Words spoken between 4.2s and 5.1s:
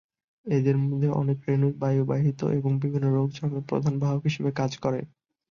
হিসেবে কাজ করে।